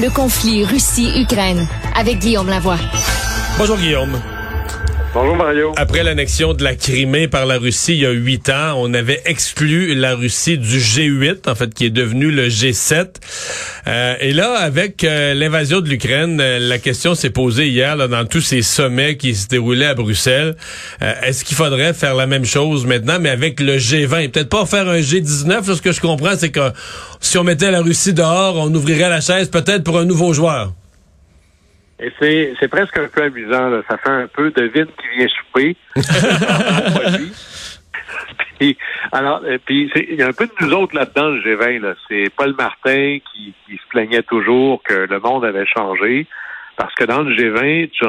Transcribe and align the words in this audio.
Le 0.00 0.10
conflit 0.10 0.64
Russie-Ukraine 0.64 1.66
avec 1.96 2.20
Guillaume 2.20 2.48
Lavoie. 2.48 2.78
Bonjour 3.58 3.76
Guillaume. 3.76 4.20
Bonjour 5.14 5.36
Mario. 5.36 5.72
Après 5.76 6.02
l'annexion 6.02 6.52
de 6.52 6.62
la 6.62 6.74
Crimée 6.74 7.28
par 7.28 7.46
la 7.46 7.56
Russie 7.56 7.94
il 7.94 8.00
y 8.00 8.06
a 8.06 8.10
huit 8.10 8.50
ans, 8.50 8.74
on 8.76 8.92
avait 8.92 9.22
exclu 9.24 9.94
la 9.94 10.14
Russie 10.14 10.58
du 10.58 10.78
G8, 10.78 11.48
en 11.48 11.54
fait, 11.54 11.72
qui 11.72 11.86
est 11.86 11.90
devenu 11.90 12.30
le 12.30 12.48
G7. 12.48 13.06
Euh, 13.86 14.14
et 14.20 14.32
là, 14.34 14.58
avec 14.58 15.04
euh, 15.04 15.32
l'invasion 15.32 15.80
de 15.80 15.88
l'Ukraine, 15.88 16.38
euh, 16.40 16.58
la 16.58 16.78
question 16.78 17.14
s'est 17.14 17.30
posée 17.30 17.68
hier 17.68 17.96
là, 17.96 18.06
dans 18.06 18.26
tous 18.26 18.42
ces 18.42 18.60
sommets 18.60 19.16
qui 19.16 19.34
se 19.34 19.48
déroulaient 19.48 19.86
à 19.86 19.94
Bruxelles. 19.94 20.56
Est-ce 21.00 21.44
qu'il 21.44 21.56
faudrait 21.56 21.94
faire 21.94 22.14
la 22.14 22.26
même 22.26 22.44
chose 22.44 22.84
maintenant, 22.84 23.18
mais 23.18 23.30
avec 23.30 23.60
le 23.60 23.78
G20? 23.78 24.30
Peut-être 24.30 24.50
pas 24.50 24.66
faire 24.66 24.88
un 24.88 25.00
G19. 25.00 25.74
ce 25.74 25.80
que 25.80 25.92
je 25.92 26.00
comprends, 26.00 26.36
c'est 26.36 26.50
que 26.50 26.72
si 27.20 27.38
on 27.38 27.44
mettait 27.44 27.70
la 27.70 27.80
Russie 27.80 28.12
dehors, 28.12 28.56
on 28.56 28.74
ouvrirait 28.74 29.08
la 29.08 29.20
chaise 29.20 29.48
peut-être 29.48 29.84
pour 29.84 29.98
un 29.98 30.04
nouveau 30.04 30.34
joueur. 30.34 30.72
Et 32.00 32.12
c'est, 32.20 32.54
c'est 32.60 32.68
presque 32.68 32.96
un 32.96 33.08
peu 33.08 33.22
amusant. 33.22 33.68
Là. 33.70 33.82
Ça 33.88 33.98
fait 33.98 34.10
un 34.10 34.28
peu 34.28 34.50
de 34.50 34.64
vide 34.64 34.88
qui 35.00 35.16
vient 35.16 35.26
souper. 35.28 35.76
puis, 38.58 38.76
alors, 39.12 39.42
euh, 39.44 39.58
puis 39.64 39.90
il 39.94 40.14
y 40.14 40.22
a 40.22 40.28
un 40.28 40.32
peu 40.32 40.46
de 40.46 40.52
nous 40.60 40.72
autres 40.72 40.94
là-dedans, 40.94 41.28
le 41.30 41.40
G20. 41.40 41.80
Là. 41.80 41.94
C'est 42.08 42.30
Paul 42.36 42.54
Martin 42.56 43.18
qui, 43.32 43.52
qui 43.66 43.76
se 43.76 43.88
plaignait 43.88 44.22
toujours 44.22 44.82
que 44.82 45.06
le 45.08 45.18
monde 45.20 45.44
avait 45.44 45.66
changé. 45.66 46.26
Parce 46.76 46.94
que 46.94 47.04
dans 47.04 47.22
le 47.22 47.34
G20, 47.34 47.90
tu 47.90 48.06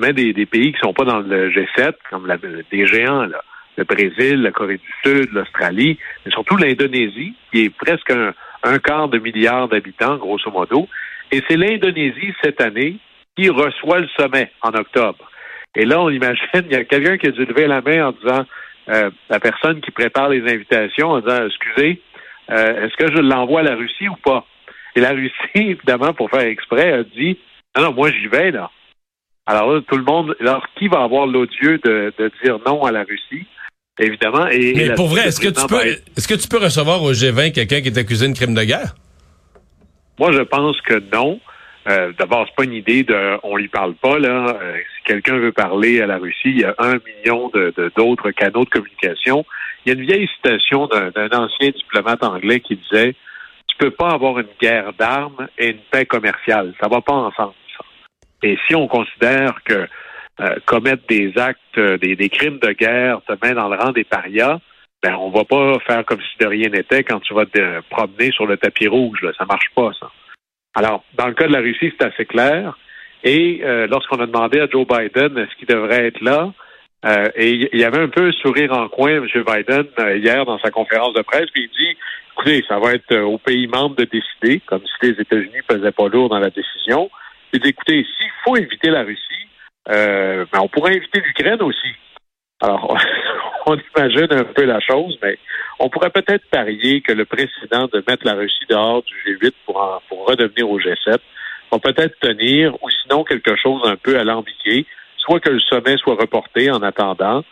mets 0.00 0.14
des, 0.14 0.32
des 0.32 0.46
pays 0.46 0.72
qui 0.72 0.78
sont 0.80 0.94
pas 0.94 1.04
dans 1.04 1.20
le 1.20 1.50
G7, 1.50 1.92
comme 2.10 2.26
la, 2.26 2.38
des 2.38 2.86
géants, 2.86 3.26
là. 3.26 3.42
Le 3.76 3.84
Brésil, 3.84 4.42
la 4.42 4.50
Corée 4.50 4.78
du 4.78 4.92
Sud, 5.04 5.32
l'Australie, 5.32 5.98
mais 6.26 6.32
surtout 6.32 6.56
l'Indonésie, 6.56 7.34
qui 7.52 7.66
est 7.66 7.70
presque 7.70 8.10
un, 8.10 8.34
un 8.64 8.78
quart 8.80 9.08
de 9.08 9.18
milliard 9.18 9.68
d'habitants, 9.68 10.16
grosso 10.16 10.50
modo. 10.50 10.88
Et 11.30 11.44
c'est 11.46 11.56
l'Indonésie, 11.56 12.34
cette 12.42 12.60
année, 12.60 12.98
qui 13.38 13.48
reçoit 13.50 14.00
le 14.00 14.08
sommet 14.18 14.50
en 14.62 14.70
octobre. 14.70 15.30
Et 15.76 15.84
là, 15.84 16.00
on 16.00 16.10
imagine, 16.10 16.44
il 16.54 16.72
y 16.72 16.76
a 16.76 16.84
quelqu'un 16.84 17.16
qui 17.18 17.28
a 17.28 17.30
dû 17.30 17.44
lever 17.44 17.66
la 17.66 17.80
main 17.80 18.08
en 18.08 18.12
disant, 18.12 18.44
euh, 18.88 19.10
la 19.30 19.38
personne 19.38 19.80
qui 19.80 19.90
prépare 19.92 20.28
les 20.28 20.40
invitations, 20.40 21.10
en 21.10 21.20
disant, 21.20 21.46
excusez, 21.46 22.02
euh, 22.50 22.84
est-ce 22.84 22.96
que 22.96 23.14
je 23.14 23.20
l'envoie 23.20 23.60
à 23.60 23.64
la 23.64 23.76
Russie 23.76 24.08
ou 24.08 24.16
pas? 24.16 24.44
Et 24.96 25.00
la 25.00 25.10
Russie, 25.10 25.34
évidemment, 25.54 26.12
pour 26.14 26.30
faire 26.30 26.40
exprès, 26.40 26.92
a 26.92 27.02
dit, 27.04 27.38
non, 27.76 27.84
non, 27.84 27.92
moi 27.92 28.10
j'y 28.10 28.26
vais, 28.26 28.50
là. 28.50 28.70
Alors 29.46 29.72
là, 29.72 29.80
tout 29.86 29.96
le 29.96 30.04
monde, 30.04 30.36
alors 30.40 30.66
qui 30.76 30.88
va 30.88 31.02
avoir 31.02 31.26
l'odieux 31.26 31.78
de, 31.78 32.12
de 32.18 32.30
dire 32.42 32.58
non 32.66 32.84
à 32.84 32.92
la 32.92 33.04
Russie? 33.04 33.46
Évidemment. 33.98 34.46
Et, 34.48 34.74
Mais 34.76 34.86
et 34.86 34.94
pour 34.94 35.08
vrai, 35.08 35.26
est-ce 35.26 35.40
que 35.40 35.48
tu 35.48 35.66
peux, 35.66 35.84
est-ce 35.84 36.28
que 36.28 36.34
tu 36.34 36.48
peux 36.48 36.58
recevoir 36.58 37.02
au 37.02 37.12
G20 37.12 37.52
quelqu'un 37.52 37.80
qui 37.80 37.88
est 37.88 37.98
accusé 37.98 38.28
de 38.28 38.34
crime 38.34 38.54
de 38.54 38.62
guerre? 38.62 38.94
Moi, 40.18 40.32
je 40.32 40.42
pense 40.42 40.80
que 40.82 41.02
non. 41.12 41.40
Euh, 41.88 42.12
D'abord, 42.18 42.46
c'est 42.46 42.54
pas 42.54 42.64
une 42.64 42.74
idée 42.74 43.02
de 43.02 43.38
on 43.42 43.56
lui 43.56 43.68
parle 43.68 43.94
pas 43.94 44.18
là. 44.18 44.56
Euh, 44.60 44.76
si 44.96 45.04
quelqu'un 45.04 45.38
veut 45.38 45.52
parler 45.52 46.00
à 46.00 46.06
la 46.06 46.18
Russie, 46.18 46.50
il 46.50 46.60
y 46.60 46.64
a 46.64 46.74
un 46.78 46.98
million 47.06 47.48
de 47.48 47.72
d'autres 47.96 48.30
canaux 48.30 48.64
de 48.64 48.70
communication. 48.70 49.46
Il 49.84 49.92
y 49.92 49.96
a 49.96 49.98
une 49.98 50.06
vieille 50.06 50.28
citation 50.36 50.86
d'un 50.86 51.28
ancien 51.32 51.70
diplomate 51.70 52.22
anglais 52.22 52.60
qui 52.60 52.76
disait 52.76 53.14
Tu 53.68 53.76
peux 53.78 53.90
pas 53.90 54.10
avoir 54.10 54.38
une 54.38 54.48
guerre 54.60 54.92
d'armes 54.92 55.48
et 55.56 55.70
une 55.70 55.80
paix 55.90 56.04
commerciale. 56.04 56.74
Ça 56.80 56.88
va 56.88 57.00
pas 57.00 57.14
ensemble. 57.14 57.54
Ça. 57.76 57.84
Et 58.42 58.58
si 58.66 58.74
on 58.74 58.86
considère 58.86 59.60
que 59.64 59.86
euh, 60.40 60.56
commettre 60.66 61.04
des 61.08 61.32
actes, 61.38 61.78
des, 61.78 62.16
des, 62.16 62.28
crimes 62.28 62.58
de 62.58 62.72
guerre 62.72 63.20
te 63.26 63.32
met 63.44 63.54
dans 63.54 63.68
le 63.68 63.76
rang 63.76 63.92
des 63.92 64.04
parias, 64.04 64.58
ben 65.02 65.14
on 65.14 65.30
va 65.30 65.44
pas 65.44 65.78
faire 65.86 66.04
comme 66.04 66.20
si 66.20 66.38
de 66.38 66.46
rien 66.46 66.68
n'était 66.68 67.02
quand 67.02 67.20
tu 67.20 67.32
vas 67.32 67.46
te 67.46 67.80
promener 67.88 68.30
sur 68.32 68.46
le 68.46 68.56
tapis 68.56 68.88
rouge. 68.88 69.22
Là. 69.22 69.32
Ça 69.38 69.46
marche 69.46 69.70
pas, 69.74 69.90
ça. 69.98 70.10
Alors, 70.78 71.02
dans 71.14 71.26
le 71.26 71.34
cas 71.34 71.48
de 71.48 71.52
la 71.52 71.58
Russie, 71.58 71.92
c'est 71.98 72.06
assez 72.06 72.24
clair. 72.24 72.78
Et 73.24 73.62
euh, 73.64 73.88
lorsqu'on 73.88 74.20
a 74.20 74.26
demandé 74.26 74.60
à 74.60 74.68
Joe 74.68 74.86
Biden 74.86 75.36
est-ce 75.36 75.52
qu'il 75.56 75.66
devrait 75.66 76.06
être 76.06 76.20
là, 76.20 76.52
euh, 77.04 77.26
et 77.34 77.50
il 77.72 77.80
y 77.80 77.82
avait 77.82 77.98
un 77.98 78.08
peu 78.08 78.28
un 78.28 78.32
sourire 78.32 78.72
en 78.72 78.88
coin, 78.88 79.10
M. 79.10 79.26
Biden, 79.26 79.86
euh, 79.98 80.16
hier 80.18 80.44
dans 80.44 80.60
sa 80.60 80.70
conférence 80.70 81.14
de 81.14 81.22
presse, 81.22 81.50
puis 81.52 81.64
il 81.64 81.76
dit 81.76 81.98
écoutez, 82.32 82.64
ça 82.68 82.78
va 82.78 82.92
être 82.92 83.16
aux 83.16 83.38
pays 83.38 83.66
membres 83.66 83.96
de 83.96 84.04
décider, 84.04 84.60
comme 84.66 84.82
si 84.82 85.10
les 85.10 85.20
États-Unis 85.20 85.50
ne 85.68 85.74
pesaient 85.74 85.90
pas 85.90 86.06
lourd 86.06 86.28
dans 86.28 86.38
la 86.38 86.50
décision. 86.50 87.10
Il 87.52 87.58
dit 87.58 87.70
écoutez, 87.70 88.06
s'il 88.16 88.30
faut 88.44 88.56
éviter 88.56 88.90
la 88.90 89.02
Russie, 89.02 89.48
euh, 89.88 90.46
ben, 90.52 90.60
on 90.60 90.68
pourrait 90.68 90.96
inviter 90.96 91.20
l'Ukraine 91.20 91.60
aussi. 91.60 91.88
Alors, 92.60 92.96
on 93.68 93.76
imagine 93.96 94.32
un 94.32 94.44
peu 94.44 94.64
la 94.64 94.80
chose, 94.80 95.18
mais 95.22 95.38
on 95.78 95.88
pourrait 95.88 96.10
peut-être 96.10 96.44
parier 96.50 97.00
que 97.00 97.12
le 97.12 97.24
précédent 97.24 97.88
de 97.92 98.02
mettre 98.08 98.24
la 98.24 98.34
Russie 98.34 98.64
dehors 98.68 99.02
du 99.02 99.14
G8 99.36 99.52
pour, 99.66 99.80
en, 99.80 100.00
pour 100.08 100.26
redevenir 100.26 100.68
au 100.68 100.80
G7 100.80 101.18
va 101.70 101.78
peut-être 101.78 102.18
tenir, 102.20 102.74
ou 102.82 102.88
sinon 102.90 103.24
quelque 103.24 103.56
chose 103.56 103.82
un 103.84 103.96
peu 103.96 104.18
alambiqué, 104.18 104.86
soit 105.18 105.40
que 105.40 105.50
le 105.50 105.60
sommet 105.60 105.96
soit 105.98 106.14
reporté 106.14 106.70
en 106.70 106.82
attendant, 106.82 107.44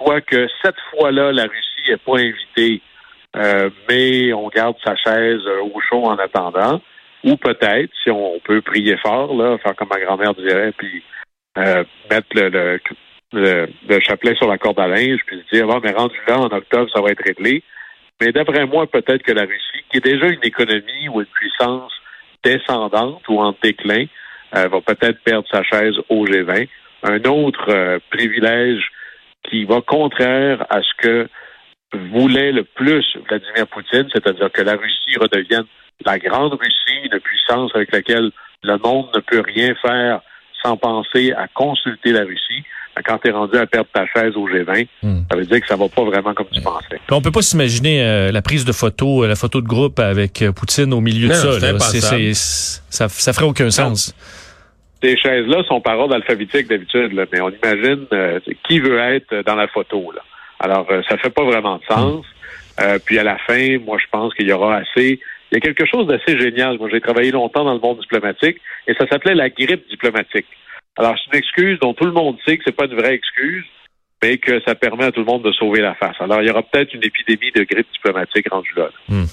soit 0.00 0.20
que 0.20 0.46
cette 0.62 0.76
fois-là, 0.90 1.32
la 1.32 1.44
Russie 1.44 1.88
n'est 1.88 1.96
pas 1.96 2.18
invitée, 2.18 2.82
euh, 3.36 3.70
mais 3.88 4.32
on 4.34 4.48
garde 4.48 4.76
sa 4.84 4.96
chaise 4.96 5.40
au 5.62 5.80
chaud 5.80 6.04
en 6.04 6.18
attendant, 6.18 6.82
ou 7.24 7.36
peut-être, 7.36 7.90
si 8.02 8.10
on 8.10 8.38
peut 8.40 8.60
prier 8.60 8.98
fort, 8.98 9.34
faire 9.62 9.76
comme 9.76 9.88
ma 9.88 10.00
grand-mère 10.00 10.34
dirait, 10.34 10.72
puis 10.76 11.02
euh, 11.56 11.84
mettre 12.10 12.28
le, 12.34 12.78
le, 13.32 13.68
le, 13.88 14.00
chapelet 14.00 14.34
sur 14.36 14.48
la 14.48 14.58
corde 14.58 14.78
à 14.78 14.86
linge, 14.86 15.20
puis 15.26 15.42
se 15.50 15.56
dire, 15.56 15.66
bon, 15.66 15.80
mais 15.82 15.92
rendu 15.92 16.16
là, 16.28 16.38
en 16.38 16.46
octobre, 16.46 16.90
ça 16.94 17.00
va 17.00 17.10
être 17.10 17.24
réglé. 17.24 17.62
Mais 18.20 18.32
d'après 18.32 18.66
moi, 18.66 18.86
peut-être 18.86 19.22
que 19.22 19.32
la 19.32 19.42
Russie, 19.42 19.84
qui 19.90 19.96
est 19.96 20.04
déjà 20.04 20.26
une 20.28 20.44
économie 20.44 21.08
ou 21.08 21.20
une 21.20 21.26
puissance 21.26 21.92
descendante 22.44 23.22
ou 23.28 23.40
en 23.40 23.54
déclin, 23.62 24.06
euh, 24.56 24.68
va 24.68 24.80
peut-être 24.80 25.20
perdre 25.24 25.48
sa 25.50 25.62
chaise 25.62 25.94
au 26.08 26.24
G20. 26.26 26.68
Un 27.02 27.24
autre 27.24 27.70
euh, 27.70 27.98
privilège 28.10 28.88
qui 29.48 29.64
va 29.64 29.80
contraire 29.80 30.64
à 30.70 30.80
ce 30.82 30.94
que 30.98 31.28
voulait 32.12 32.52
le 32.52 32.64
plus 32.64 33.04
Vladimir 33.28 33.66
Poutine, 33.66 34.08
c'est-à-dire 34.12 34.50
que 34.50 34.62
la 34.62 34.76
Russie 34.76 35.18
redevienne 35.20 35.64
la 36.04 36.18
grande 36.18 36.54
Russie, 36.54 37.08
une 37.10 37.20
puissance 37.20 37.70
avec 37.74 37.92
laquelle 37.92 38.30
le 38.62 38.78
monde 38.78 39.08
ne 39.14 39.20
peut 39.20 39.40
rien 39.40 39.74
faire 39.76 40.20
sans 40.62 40.76
penser 40.76 41.32
à 41.32 41.46
consulter 41.48 42.12
la 42.12 42.24
Russie. 42.24 42.64
Quand 43.04 43.18
tu 43.18 43.28
es 43.28 43.30
rendu 43.32 43.56
à 43.58 43.66
perdre 43.66 43.88
ta 43.92 44.06
chaise 44.06 44.36
au 44.36 44.48
G20, 44.48 44.86
hmm. 45.02 45.22
ça 45.30 45.36
veut 45.36 45.46
dire 45.46 45.60
que 45.60 45.66
ça 45.66 45.76
va 45.76 45.88
pas 45.88 46.04
vraiment 46.04 46.32
comme 46.34 46.46
tu 46.52 46.60
pensais. 46.60 47.00
On 47.10 47.20
peut 47.20 47.32
pas 47.32 47.42
s'imaginer 47.42 48.02
euh, 48.02 48.32
la 48.32 48.42
prise 48.42 48.64
de 48.64 48.72
photo, 48.72 49.24
euh, 49.24 49.28
la 49.28 49.34
photo 49.34 49.60
de 49.60 49.66
groupe 49.66 49.98
avec 49.98 50.42
euh, 50.42 50.52
Poutine 50.52 50.92
au 50.92 51.00
milieu 51.00 51.28
non, 51.28 51.34
de 51.34 51.38
ça. 51.38 51.72
Là. 51.72 51.78
C 51.78 51.98
est, 51.98 52.00
c 52.00 52.30
est, 52.30 52.82
ça, 52.90 53.08
ça 53.08 53.32
ferait 53.32 53.46
aucun 53.46 53.64
non. 53.64 53.70
sens. 53.70 54.14
Ces 55.02 55.16
chaises-là 55.16 55.64
sont 55.64 55.80
par 55.80 55.98
ordre 55.98 56.14
alphabétique 56.14 56.68
d'habitude, 56.68 57.12
mais 57.32 57.40
on 57.40 57.50
imagine 57.50 58.06
euh, 58.12 58.40
qui 58.66 58.80
veut 58.80 58.98
être 58.98 59.42
dans 59.44 59.56
la 59.56 59.68
photo. 59.68 60.12
Là. 60.12 60.22
Alors, 60.60 60.86
euh, 60.90 61.02
ça 61.08 61.18
fait 61.18 61.30
pas 61.30 61.44
vraiment 61.44 61.76
de 61.76 61.84
sens. 61.84 62.24
Hmm. 62.78 62.98
puis 63.04 63.18
à 63.18 63.24
la 63.24 63.38
fin, 63.38 63.78
moi, 63.78 63.98
je 64.00 64.06
pense 64.10 64.34
qu'il 64.34 64.48
y 64.48 64.52
aura 64.52 64.76
assez 64.76 65.20
il 65.54 65.58
y 65.58 65.58
a 65.58 65.60
quelque 65.60 65.86
chose 65.86 66.08
d'assez 66.08 66.36
génial. 66.36 66.78
Moi, 66.78 66.88
j'ai 66.90 67.00
travaillé 67.00 67.30
longtemps 67.30 67.64
dans 67.64 67.74
le 67.74 67.78
monde 67.78 68.00
diplomatique 68.00 68.56
et 68.88 68.94
ça 68.94 69.06
s'appelait 69.06 69.36
la 69.36 69.50
grippe 69.50 69.88
diplomatique. 69.88 70.46
Alors, 70.96 71.14
c'est 71.18 71.36
une 71.36 71.38
excuse 71.38 71.78
dont 71.80 71.94
tout 71.94 72.04
le 72.04 72.12
monde 72.12 72.36
sait 72.46 72.56
que 72.56 72.62
c'est 72.64 72.76
pas 72.76 72.84
une 72.84 72.94
vraie 72.94 73.14
excuse, 73.14 73.64
mais 74.22 74.38
que 74.38 74.60
ça 74.66 74.74
permet 74.74 75.04
à 75.04 75.12
tout 75.12 75.20
le 75.20 75.26
monde 75.26 75.42
de 75.42 75.52
sauver 75.52 75.80
la 75.80 75.94
face. 75.94 76.16
Alors, 76.20 76.40
il 76.40 76.48
y 76.48 76.50
aura 76.50 76.62
peut-être 76.62 76.94
une 76.94 77.04
épidémie 77.04 77.50
de 77.52 77.64
grippe 77.64 77.88
diplomatique 77.92 78.46
rendue 78.50 78.72
là. 78.76 78.88
Hmm. 79.08 79.24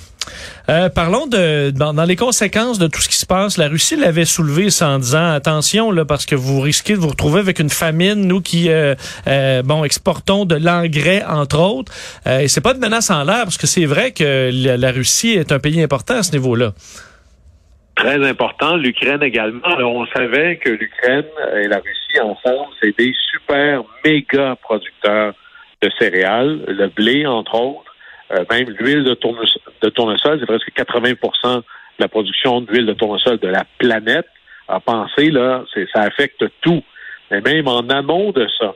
Euh, 0.69 0.90
parlons 0.90 1.28
de 1.28 1.72
dans, 1.72 1.94
les 2.04 2.16
conséquences 2.16 2.78
de 2.78 2.88
tout 2.88 3.02
ce 3.02 3.10
qui 3.10 3.16
se 3.16 3.25
passe. 3.25 3.58
La 3.58 3.68
Russie 3.68 3.96
l'avait 3.96 4.25
soulevé 4.25 4.68
en 4.81 5.00
disant 5.00 5.31
attention 5.31 5.92
là 5.92 6.06
parce 6.06 6.25
que 6.25 6.36
vous 6.36 6.60
risquez 6.62 6.94
de 6.94 7.00
vous 7.00 7.08
retrouver 7.08 7.40
avec 7.40 7.60
une 7.60 7.69
famine. 7.69 8.28
Nous 8.28 8.42
qui 8.42 8.69
euh, 8.69 8.96
euh, 9.28 9.63
bon 9.63 9.84
exportons 9.84 10.46
de 10.46 10.56
l'engrais 10.56 11.24
entre 11.24 11.60
autres. 11.60 11.92
et 12.28 12.48
c'est 12.48 12.62
pas 12.62 12.74
de 12.74 12.80
menace 12.80 13.10
en 13.10 13.24
l'air 13.24 13.44
parce 13.44 13.58
que 13.58 13.68
c'est 13.68 13.86
vrai 13.86 14.12
que 14.12 14.52
la, 14.54 14.92
Russie 14.92 15.31
est 15.31 15.52
un 15.52 15.60
pays 15.60 15.81
important 15.81 16.16
à 16.16 16.24
ce 16.24 16.34
niveau-là. 16.34 16.74
Très 17.95 18.27
important. 18.27 18.77
L'Ukraine 18.77 19.21
également. 19.21 19.61
on 19.65 20.05
savait 20.07 20.57
que 20.57 20.69
l'Ukraine 20.69 21.25
et 21.55 21.67
la 21.67 21.77
Russie 21.77 22.19
ensemble, 22.21 22.71
c'est 22.81 22.97
des 22.97 23.13
super 23.31 23.83
méga 24.03 24.55
producteurs 24.55 25.33
de 25.81 25.89
céréales, 25.99 26.63
le 26.67 26.88
blé 26.88 27.25
entre 27.25 27.55
autres. 27.55 27.95
Euh, 28.31 28.45
même 28.49 28.69
l'huile 28.79 29.03
de, 29.03 29.13
tournesol, 29.13 30.39
c'est 30.39 30.45
presque 30.45 30.71
80% 30.71 31.57
de 31.57 31.63
la 31.99 32.07
production 32.07 32.61
d'huile 32.61 32.85
de 32.85 32.93
tournesol 32.93 33.38
de 33.39 33.47
la 33.47 33.65
planète. 33.77 34.27
À 34.67 34.79
penser, 34.79 35.31
là, 35.31 35.65
ça 35.93 36.01
affecte 36.01 36.45
tout. 36.61 36.81
Mais 37.29 37.41
même 37.41 37.67
en 37.67 37.89
amont 37.89 38.31
de 38.31 38.47
ça, 38.57 38.73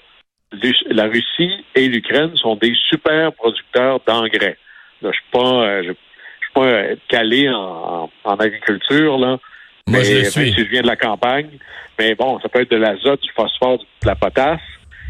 la 0.89 1.05
Russie 1.05 1.65
et 1.75 1.87
l'Ukraine 1.87 2.35
sont 2.35 2.55
des 2.55 2.73
super 2.89 3.31
producteurs 3.33 3.99
d'engrais. 4.05 4.57
Je 5.01 5.07
ne 5.07 5.13
suis 5.13 5.23
pas, 5.31 5.63
euh, 5.63 5.93
pas 6.55 6.95
calé 7.07 7.49
en, 7.49 8.09
agriculture, 8.23 9.17
là. 9.17 9.37
Moi, 9.87 9.99
mais, 9.99 10.03
je, 10.03 10.23
suis. 10.23 10.51
je 10.53 10.63
viens 10.63 10.81
de 10.81 10.87
la 10.87 10.95
campagne. 10.95 11.49
Mais 11.99 12.15
bon, 12.15 12.39
ça 12.39 12.49
peut 12.49 12.61
être 12.61 12.71
de 12.71 12.77
l'azote, 12.77 13.21
du 13.21 13.31
phosphore, 13.33 13.77
de 13.77 14.07
la 14.07 14.15
potasse. 14.15 14.59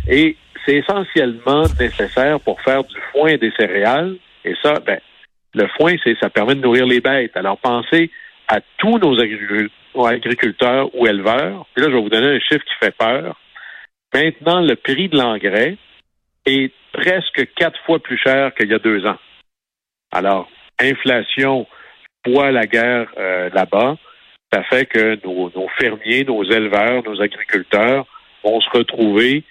Et 0.10 0.36
c'est 0.66 0.76
essentiellement 0.76 1.64
nécessaire 1.80 2.42
pour 2.42 2.60
faire 2.62 2.84
du 2.84 2.96
foin 3.12 3.30
et 3.30 3.38
des 3.38 3.52
céréales 3.58 4.18
et 4.46 4.56
ça, 4.62 4.80
ben, 4.80 5.00
le 5.54 5.68
foin, 5.76 5.96
c'est, 6.04 6.18
ça 6.20 6.30
permet 6.30 6.56
de 6.56 6.62
nourrir 6.62 6.86
les 6.86 7.02
bêtes. 7.02 7.36
Alors, 7.36 7.58
pensez 7.58 8.12
à 8.48 8.60
tous 8.78 9.00
nos 9.00 9.20
agriculteurs 9.20 10.94
ou 10.94 11.08
éleveurs. 11.08 11.66
Puis 11.74 11.84
là, 11.84 11.90
je 11.90 11.96
vais 11.96 12.02
vous 12.02 12.10
donner 12.10 12.36
un 12.36 12.40
chiffre 12.40 12.64
qui 12.64 12.76
fait 12.80 12.96
peur. 12.96 13.40
Maintenant, 14.14 14.62
le 14.62 14.76
prix 14.76 15.10
de 15.10 15.18
l'engrais 15.18 15.78
est 16.46 16.72
presque 16.94 17.48
quatre 17.56 17.80
fois 17.86 18.00
plus 18.00 18.18
cher 18.18 18.54
qu'il 18.54 18.70
y 18.70 18.74
a 18.74 18.80
deux 18.80 19.06
ans. 19.06 19.18
Alors, 20.12 20.48
inflation, 20.80 21.68
poids 22.24 22.52
la 22.52 22.66
guerre 22.66 23.08
euh, 23.18 23.50
là-bas, 23.54 23.98
ça 24.52 24.64
fait 24.64 24.86
que 24.86 25.20
nos, 25.26 25.52
nos, 25.56 25.68
fermiers, 25.80 26.24
nos 26.24 26.44
éleveurs, 26.44 27.04
nos 27.04 27.22
agriculteurs 27.22 28.06
vont 28.44 28.62
se 28.62 28.70
retrouver 28.70 29.44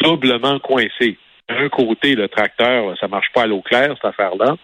doublement 0.00 0.58
coincés 0.58 1.18
d'un 1.48 1.68
côté, 1.68 2.14
le 2.14 2.28
tracteur, 2.28 2.96
ça 2.98 3.08
marche 3.08 3.30
pas 3.34 3.42
à 3.42 3.46
l'eau 3.46 3.60
claire, 3.60 3.94
cette 3.94 4.04
affaire-là. 4.04 4.56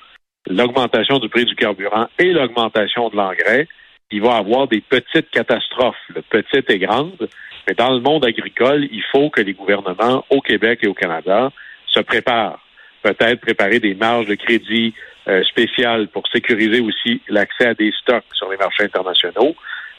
L'augmentation 0.48 1.18
du 1.18 1.28
prix 1.28 1.44
du 1.44 1.54
carburant 1.54 2.08
et 2.18 2.32
l'augmentation 2.32 3.10
de 3.10 3.16
l'engrais, 3.16 3.68
il 4.10 4.22
va 4.22 4.36
avoir 4.36 4.66
des 4.66 4.80
petites 4.80 5.30
catastrophes, 5.30 5.96
petites 6.30 6.70
et 6.70 6.78
grandes. 6.78 7.28
Mais 7.68 7.74
dans 7.74 7.92
le 7.92 8.00
monde 8.00 8.24
agricole, 8.24 8.88
il 8.90 9.02
faut 9.12 9.28
que 9.28 9.42
les 9.42 9.52
gouvernements 9.52 10.24
au 10.30 10.40
Québec 10.40 10.80
et 10.82 10.88
au 10.88 10.94
Canada 10.94 11.50
se 11.86 12.00
préparent. 12.00 12.64
Peut-être 13.02 13.40
préparer 13.40 13.80
des 13.80 13.94
marges 13.94 14.26
de 14.26 14.34
crédit 14.34 14.94
euh, 15.28 16.06
pour 16.12 16.26
sécuriser 16.28 16.80
aussi 16.80 17.20
l'accès 17.28 17.66
à 17.66 17.74
des 17.74 17.92
stocks 18.00 18.24
sur 18.32 18.50
les 18.50 18.56
marchés 18.56 18.84
internationaux. 18.84 19.54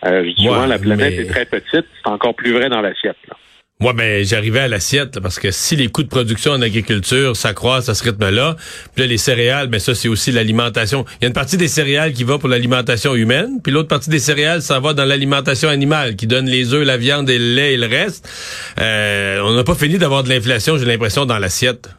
Euh, 0.05 0.23
je 0.23 0.35
dis 0.35 0.45
souvent, 0.45 0.65
la 0.65 0.79
planète 0.79 1.13
est 1.13 1.29
très 1.29 1.45
petite. 1.45 1.85
C'est 2.03 2.09
encore 2.09 2.35
plus 2.35 2.53
vrai 2.53 2.69
dans 2.69 2.81
l'assiette. 2.81 3.17
Moi, 3.81 3.93
ben, 3.93 4.23
j'arrivais 4.23 4.59
à 4.59 4.67
l'assiette, 4.67 5.19
parce 5.21 5.39
que 5.39 5.49
si 5.49 5.75
les 5.75 5.87
coûts 5.87 6.03
de 6.03 6.07
production 6.07 6.51
en 6.51 6.61
agriculture 6.61 7.35
s'accroissent 7.35 7.89
à 7.89 7.95
ce 7.95 8.03
rythme-là, 8.03 8.55
puis 8.93 9.01
là, 9.01 9.07
les 9.07 9.17
céréales, 9.17 9.69
ben 9.69 9.79
ça, 9.79 9.95
c'est 9.95 10.07
aussi 10.07 10.31
l'alimentation. 10.31 11.03
Il 11.19 11.23
y 11.23 11.25
a 11.25 11.29
une 11.29 11.33
partie 11.33 11.57
des 11.57 11.67
céréales 11.67 12.13
qui 12.13 12.23
va 12.23 12.37
pour 12.37 12.47
l'alimentation 12.47 13.15
humaine, 13.15 13.59
puis 13.63 13.71
l'autre 13.71 13.87
partie 13.87 14.11
des 14.11 14.19
céréales, 14.19 14.61
ça 14.61 14.79
va 14.79 14.93
dans 14.93 15.05
l'alimentation 15.05 15.67
animale, 15.67 16.15
qui 16.15 16.27
donne 16.27 16.45
les 16.45 16.75
œufs, 16.75 16.85
la 16.85 16.97
viande 16.97 17.27
et 17.27 17.39
le 17.39 17.55
lait 17.55 17.73
et 17.73 17.77
le 17.77 17.87
reste. 17.87 18.29
Euh, 18.79 19.41
on 19.45 19.53
n'a 19.53 19.63
pas 19.63 19.73
fini 19.73 19.97
d'avoir 19.97 20.21
de 20.21 20.29
l'inflation, 20.29 20.77
j'ai 20.77 20.85
l'impression, 20.85 21.25
dans 21.25 21.39
l'assiette. 21.39 21.89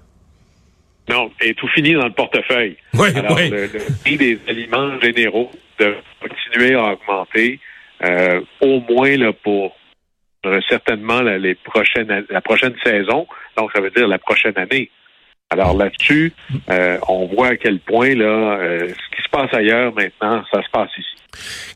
Non, 1.09 1.31
et 1.41 1.55
tout 1.55 1.69
fini 1.69 1.95
dans 1.95 2.07
le 2.07 2.13
portefeuille. 2.13 2.77
Oui, 2.95 3.09
Alors, 3.15 3.39
le, 3.39 3.69
prix 4.03 4.17
des 4.17 4.39
aliments 4.49 5.01
généraux 5.01 5.51
doit 5.79 5.95
continuer 6.21 6.75
à 6.75 6.93
augmenter, 6.93 7.59
euh, 8.05 8.41
au 8.61 8.81
moins 8.81 9.17
là, 9.17 9.33
pour 9.33 9.77
certainement 10.69 11.21
la, 11.21 11.39
les 11.39 11.55
prochaines, 11.55 12.25
la 12.29 12.41
prochaine 12.41 12.75
saison, 12.85 13.27
donc 13.57 13.71
ça 13.75 13.81
veut 13.81 13.91
dire 13.91 14.09
la 14.09 14.19
prochaine 14.19 14.57
année. 14.57 14.91
Alors 15.51 15.77
là-dessus, 15.77 16.33
euh, 16.71 16.97
on 17.09 17.27
voit 17.27 17.49
à 17.49 17.57
quel 17.57 17.79
point 17.79 18.15
là, 18.15 18.59
euh, 18.59 18.89
ce 18.89 19.17
qui 19.17 19.23
se 19.23 19.29
passe 19.31 19.53
ailleurs 19.53 19.93
maintenant, 19.95 20.43
ça 20.51 20.63
se 20.63 20.71
passe 20.73 20.89
ici. 20.99 21.09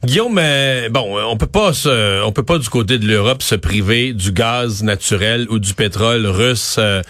Guillaume, 0.03 0.35
mais 0.35 0.89
bon, 0.89 1.19
on 1.27 1.37
peut 1.37 1.47
pas 1.47 1.75
se, 1.75 2.25
on 2.25 2.33
peut 2.33 2.45
pas 2.45 2.59
du 2.59 2.69
côté 2.71 2.99
de 2.99 3.07
l'Europe 3.07 3.43
se 3.43 3.55
priver 3.55 4.15
du 4.15 4.33
gaz 4.33 4.83
naturel 4.83 5.47
ou 5.51 5.59
du 5.59 5.75
pétrole 5.75 6.27
russe. 6.27 6.77
Euh, 6.79 7.03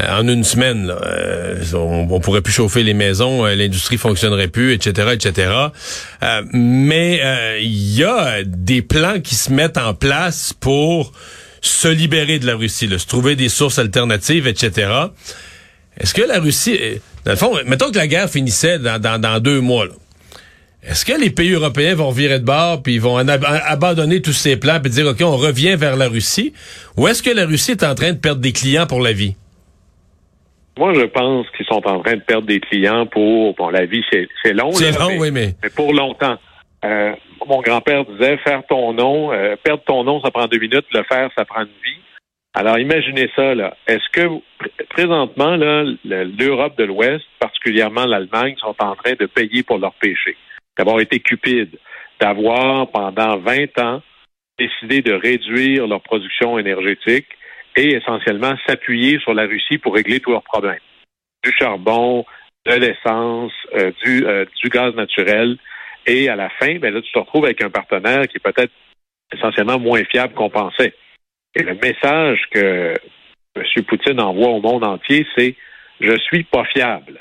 euh, 0.00 0.18
en 0.18 0.28
une 0.28 0.44
semaine. 0.44 0.90
Euh, 0.90 1.62
on, 1.74 2.20
pourrait 2.20 2.42
plus 2.42 2.52
chauffer 2.52 2.82
les 2.82 2.94
maisons, 2.94 3.46
euh, 3.46 3.54
l'industrie 3.54 3.98
fonctionnerait 3.98 4.48
plus, 4.48 4.72
etc., 4.74 5.08
etc. 5.12 5.50
mais 6.52 7.20
il 7.62 7.94
y 7.94 8.04
a 8.04 8.42
des 8.44 8.82
plans 8.82 9.20
qui 9.20 9.34
se 9.34 9.52
mettent 9.52 9.78
en 9.78 9.94
place 9.94 10.52
pour 10.52 11.12
se 11.60 11.88
libérer 11.88 12.38
de 12.38 12.46
la 12.46 12.56
Russie, 12.56 12.88
se 12.98 13.06
trouver 13.06 13.36
des 13.36 13.48
sources 13.48 13.78
alternatives, 13.78 14.46
etc. 14.46 14.90
Est-ce 15.98 16.14
que 16.14 16.22
la 16.22 16.40
Russie, 16.40 16.78
dans 17.24 17.32
le 17.32 17.36
fond, 17.36 17.56
mettons 17.66 17.90
que 17.90 17.96
la 17.96 18.06
guerre 18.06 18.28
finissait 18.28 18.78
dans, 18.78 19.40
deux 19.40 19.60
mois, 19.60 19.86
Est-ce 20.82 21.04
que 21.04 21.18
les 21.18 21.30
pays 21.30 21.52
européens 21.52 21.94
vont 21.94 22.10
virer 22.10 22.38
de 22.38 22.44
bord 22.44 22.82
puis 22.82 22.94
ils 22.94 23.00
vont 23.00 23.16
abandonner 23.16 24.20
tous 24.20 24.32
ces 24.32 24.56
plans 24.56 24.80
puis 24.80 24.90
dire 24.90 25.06
OK, 25.06 25.20
on 25.22 25.36
revient 25.36 25.76
vers 25.76 25.96
la 25.96 26.08
Russie? 26.08 26.52
Ou 26.96 27.08
est-ce 27.08 27.22
que 27.22 27.30
la 27.30 27.46
Russie 27.46 27.72
est 27.72 27.84
en 27.84 27.94
train 27.94 28.12
de 28.12 28.18
perdre 28.18 28.40
des 28.40 28.52
clients 28.52 28.86
pour 28.86 29.00
la 29.00 29.12
vie? 29.12 29.34
Moi, 30.78 30.92
je 30.94 31.04
pense 31.04 31.46
qu'ils 31.56 31.66
sont 31.66 31.86
en 31.86 32.00
train 32.00 32.16
de 32.16 32.22
perdre 32.22 32.46
des 32.46 32.60
clients 32.60 33.06
pour, 33.06 33.54
bon, 33.54 33.70
la 33.70 33.86
vie, 33.86 34.04
c'est 34.10 34.52
long. 34.52 34.72
C'est 34.72 34.98
long, 34.98 35.18
oui, 35.18 35.30
mais... 35.30 35.54
mais 35.62 35.70
pour 35.70 35.92
longtemps. 35.92 36.36
Euh, 36.84 37.12
mon 37.46 37.60
grand-père 37.60 38.04
disait, 38.04 38.36
faire 38.38 38.62
ton 38.68 38.92
nom, 38.92 39.32
euh, 39.32 39.56
perdre 39.62 39.82
ton 39.84 40.04
nom, 40.04 40.20
ça 40.20 40.30
prend 40.30 40.46
deux 40.46 40.58
minutes, 40.58 40.86
le 40.92 41.02
faire, 41.04 41.30
ça 41.36 41.44
prend 41.44 41.62
une 41.62 41.68
vie. 41.84 42.00
Alors, 42.54 42.78
imaginez 42.78 43.30
ça, 43.36 43.54
là. 43.54 43.76
Est-ce 43.86 44.08
que, 44.12 44.28
présentement, 44.88 45.56
là, 45.56 45.84
l'Europe 46.04 46.76
de 46.78 46.84
l'Ouest, 46.84 47.24
particulièrement 47.38 48.06
l'Allemagne, 48.06 48.54
sont 48.58 48.74
en 48.78 48.94
train 48.96 49.12
de 49.18 49.26
payer 49.26 49.62
pour 49.62 49.78
leurs 49.78 49.94
péchés, 49.94 50.36
d'avoir 50.78 51.00
été 51.00 51.20
cupides, 51.20 51.78
d'avoir, 52.20 52.88
pendant 52.88 53.36
20 53.38 53.78
ans, 53.78 54.02
décidé 54.58 55.02
de 55.02 55.12
réduire 55.12 55.86
leur 55.86 56.00
production 56.00 56.58
énergétique, 56.58 57.26
et 57.76 57.94
essentiellement 57.94 58.54
s'appuyer 58.66 59.18
sur 59.20 59.34
la 59.34 59.46
Russie 59.46 59.78
pour 59.78 59.94
régler 59.94 60.20
tous 60.20 60.32
leurs 60.32 60.42
problèmes. 60.42 60.80
Du 61.44 61.52
charbon, 61.58 62.24
de 62.66 62.74
l'essence, 62.74 63.52
euh, 63.74 63.92
du, 64.04 64.26
euh, 64.26 64.44
du 64.62 64.68
gaz 64.68 64.94
naturel. 64.94 65.56
Et 66.06 66.28
à 66.28 66.36
la 66.36 66.48
fin, 66.50 66.78
ben 66.78 66.92
là, 66.92 67.00
tu 67.00 67.12
te 67.12 67.18
retrouves 67.18 67.44
avec 67.44 67.62
un 67.62 67.70
partenaire 67.70 68.26
qui 68.28 68.36
est 68.36 68.52
peut-être 68.52 68.72
essentiellement 69.32 69.78
moins 69.78 70.04
fiable 70.04 70.34
qu'on 70.34 70.50
pensait. 70.50 70.94
Et 71.54 71.62
le 71.62 71.74
message 71.74 72.40
que 72.50 72.94
M. 73.56 73.84
Poutine 73.84 74.20
envoie 74.20 74.48
au 74.48 74.60
monde 74.60 74.84
entier, 74.84 75.26
c'est 75.36 75.56
je 76.00 76.16
suis 76.18 76.44
pas 76.44 76.64
fiable. 76.64 77.20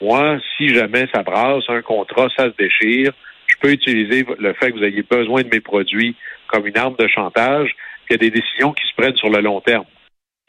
Moi, 0.00 0.38
si 0.56 0.68
jamais 0.68 1.06
ça 1.14 1.22
brasse, 1.22 1.64
un 1.68 1.82
contrat, 1.82 2.28
ça 2.36 2.50
se 2.50 2.56
déchire, 2.58 3.12
je 3.46 3.54
peux 3.60 3.72
utiliser 3.72 4.26
le 4.38 4.52
fait 4.54 4.72
que 4.72 4.78
vous 4.78 4.84
ayez 4.84 5.02
besoin 5.02 5.42
de 5.42 5.48
mes 5.48 5.60
produits 5.60 6.16
comme 6.48 6.66
une 6.66 6.76
arme 6.76 6.96
de 6.98 7.08
chantage, 7.08 7.74
il 8.12 8.20
y 8.20 8.26
a 8.26 8.30
des 8.30 8.40
décisions 8.40 8.72
qui 8.74 8.86
se 8.86 8.94
prennent 8.94 9.16
sur 9.16 9.30
le 9.30 9.40
long 9.40 9.62
terme. 9.62 9.86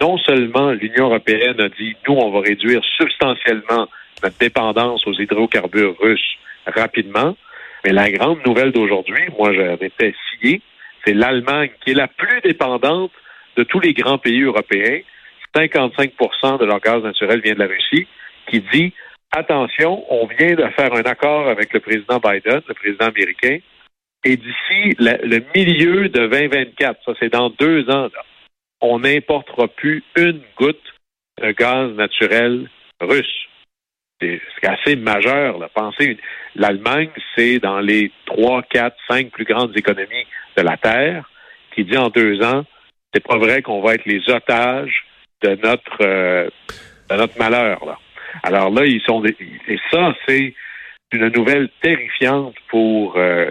Non 0.01 0.17
seulement 0.17 0.72
l'Union 0.72 1.05
européenne 1.05 1.62
a 1.62 1.70
dit, 1.70 1.96
nous, 2.05 2.15
on 2.15 2.29
va 2.29 2.41
réduire 2.41 2.82
substantiellement 2.98 3.88
notre 4.22 4.38
dépendance 4.38 5.08
aux 5.08 5.13
hydrocarbures 5.13 5.96
russes 5.98 6.36
rapidement, 6.65 7.38
mais 7.86 7.93
la 7.93 8.12
grande 8.12 8.46
nouvelle 8.46 8.74
d'aujourd'hui, 8.74 9.24
moi 9.38 9.53
j'en 9.53 9.75
étais 9.75 10.13
scié, 10.41 10.62
c'est 11.05 11.13
l'Allemagne 11.13 11.70
qui 11.84 11.91
est 11.91 11.96
la 11.96 12.08
plus 12.08 12.41
dépendante 12.41 13.12
de 13.55 13.63
tous 13.63 13.79
les 13.79 13.93
grands 13.93 14.17
pays 14.17 14.41
européens. 14.41 15.00
55% 15.55 16.60
de 16.60 16.65
leur 16.65 16.79
gaz 16.82 17.01
naturel 17.03 17.39
vient 17.41 17.53
de 17.53 17.60
la 17.60 17.67
Russie, 17.67 18.08
qui 18.48 18.62
dit 18.74 18.91
attention, 19.32 20.03
on 20.10 20.25
vient 20.25 20.55
de 20.55 20.67
faire 20.75 20.93
un 20.93 21.03
accord 21.03 21.48
avec 21.48 21.72
le 21.74 21.79
président 21.79 22.20
Biden, 22.20 22.62
le 22.67 22.74
président 22.74 23.05
américain, 23.05 23.60
et 24.24 24.38
d'ici 24.38 24.96
le, 25.00 25.44
milieu 25.56 26.10
de 26.10 26.27
2024, 26.27 27.00
ça 27.06 27.13
c'est 27.20 27.32
dans 27.32 27.50
deux 27.50 27.89
ans, 27.89 28.10
on 28.82 29.00
n'importera 29.00 29.68
plus 29.68 30.03
une 30.18 30.42
goutte 30.58 30.94
de 31.42 31.51
gaz 31.51 31.92
naturel 31.94 32.70
russe. 33.01 33.48
C'est 34.22 34.39
assez 34.63 34.96
majeur. 34.96 35.58
Là. 35.58 35.68
Pensez, 35.74 36.18
l'Allemagne, 36.56 37.10
c'est 37.36 37.60
dans 37.60 37.82
les 37.82 38.10
trois, 38.25 38.62
quatre, 38.63 38.96
cinq 39.10 39.32
plus 39.32 39.44
grandes 39.44 39.75
économies 39.75 40.25
de 40.56 40.62
la 40.62 40.77
Terre, 40.77 41.30
qui 41.75 41.84
dit 41.84 41.98
en 41.98 42.10
deux 42.10 42.42
ans, 42.42 42.63
c'est 43.13 43.25
pas 43.25 43.38
vrai 43.38 43.62
qu'on 43.62 43.82
va 43.82 43.96
être 43.96 44.06
les 44.06 44.22
otages 44.30 45.06
de 45.42 45.60
notre 45.62 45.98
euh, 46.01 46.50
de 47.10 47.15
notre 47.15 47.38
malheur. 47.38 47.86
Là. 47.86 48.00
Alors 48.44 48.70
là, 48.70 48.86
ils 48.86 49.01
sont 49.01 49.20
des, 49.20 49.36
et 49.68 49.80
ça, 49.92 50.15
c'est 50.25 50.53
une 51.12 51.27
nouvelle 51.30 51.70
terrifiante 51.82 52.56
pour 52.70 53.18
euh, 53.18 53.50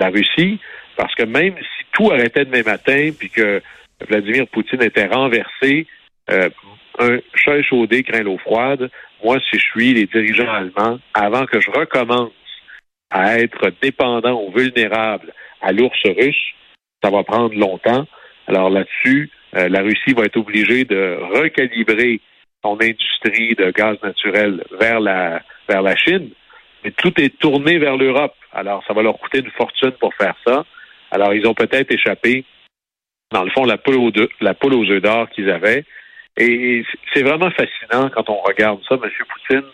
la 0.00 0.10
Russie, 0.10 0.58
parce 0.96 1.14
que 1.14 1.24
même 1.24 1.54
si 1.56 1.84
tout 1.92 2.10
arrêtait 2.10 2.44
demain 2.44 2.62
matin, 2.62 3.10
puis 3.18 3.30
que 3.30 3.62
Vladimir 4.08 4.46
Poutine 4.48 4.82
était 4.82 5.06
renversé, 5.06 5.86
euh, 6.30 6.48
un 6.98 7.18
chat 7.34 7.58
échaudé 7.58 8.02
craint 8.02 8.22
l'eau 8.22 8.38
froide. 8.38 8.90
Moi, 9.22 9.38
si 9.50 9.58
je 9.58 9.64
suis 9.64 9.94
les 9.94 10.06
dirigeants 10.06 10.50
allemands, 10.50 10.98
avant 11.14 11.46
que 11.46 11.60
je 11.60 11.70
recommence 11.70 12.32
à 13.10 13.38
être 13.38 13.70
dépendant 13.82 14.42
ou 14.42 14.52
vulnérable 14.52 15.32
à 15.60 15.72
l'ours 15.72 15.98
russe, 16.04 16.54
ça 17.02 17.10
va 17.10 17.22
prendre 17.22 17.54
longtemps. 17.54 18.06
Alors 18.46 18.70
là-dessus, 18.70 19.30
euh, 19.56 19.68
la 19.68 19.82
Russie 19.82 20.14
va 20.16 20.24
être 20.24 20.36
obligée 20.36 20.84
de 20.84 21.18
recalibrer 21.34 22.20
son 22.64 22.78
industrie 22.80 23.54
de 23.54 23.70
gaz 23.70 23.96
naturel 24.02 24.64
vers 24.78 25.00
la 25.00 25.42
vers 25.68 25.82
la 25.82 25.96
Chine. 25.96 26.30
Mais 26.84 26.90
tout 26.92 27.12
est 27.20 27.38
tourné 27.38 27.78
vers 27.78 27.96
l'Europe. 27.96 28.34
Alors, 28.52 28.82
ça 28.86 28.94
va 28.94 29.02
leur 29.02 29.18
coûter 29.18 29.40
une 29.40 29.50
fortune 29.50 29.92
pour 29.92 30.14
faire 30.14 30.34
ça. 30.46 30.64
Alors, 31.10 31.34
ils 31.34 31.46
ont 31.46 31.54
peut-être 31.54 31.92
échappé, 31.92 32.44
dans 33.32 33.44
le 33.44 33.50
fond, 33.50 33.64
la 33.64 33.76
poule 33.78 33.96
aux, 33.96 34.90
œufs 34.90 35.02
d'or 35.02 35.28
qu'ils 35.30 35.50
avaient. 35.50 35.84
Et 36.36 36.84
c'est 37.12 37.22
vraiment 37.22 37.50
fascinant 37.50 38.10
quand 38.10 38.28
on 38.28 38.40
regarde 38.42 38.80
ça, 38.88 38.96
M. 38.96 39.10
Poutine. 39.28 39.68